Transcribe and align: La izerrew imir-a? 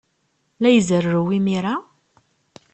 La 0.65 0.69
izerrew 0.77 1.27
imir-a? 1.37 1.75